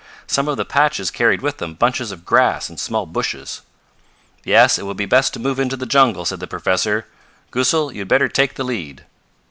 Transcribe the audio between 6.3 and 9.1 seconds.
the professor. "Goosal, you had better take the lead."